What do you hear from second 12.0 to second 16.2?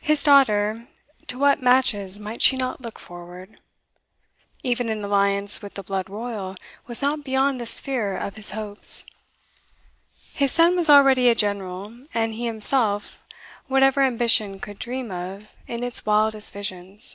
and he himself whatever ambition could dream of in its